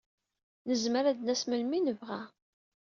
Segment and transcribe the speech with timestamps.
[0.67, 2.21] Nezmer ad d-nas melmi ay nebɣa.